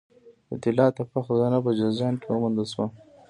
د 0.49 0.51
طلا 0.63 0.87
تپه 0.95 1.19
خزانه 1.27 1.57
په 1.65 1.71
جوزجان 1.79 2.13
کې 2.21 2.27
وموندل 2.29 2.65
شوه 2.73 2.85